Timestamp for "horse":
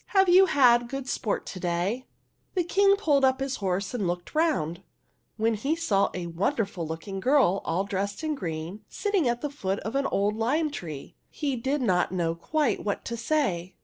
3.57-3.93